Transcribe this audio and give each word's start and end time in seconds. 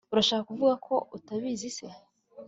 urashaka 0.13 0.45
kuvuga 0.49 0.75
ko 0.87 0.95
utabizi 1.17 1.69
se 1.77 1.87